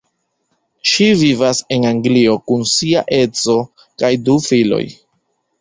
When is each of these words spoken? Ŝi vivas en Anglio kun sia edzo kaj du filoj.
Ŝi 0.91 1.09
vivas 1.19 1.59
en 1.75 1.85
Anglio 1.91 2.35
kun 2.47 2.65
sia 2.73 3.05
edzo 3.21 3.59
kaj 4.03 4.13
du 4.31 4.39
filoj. 4.51 4.85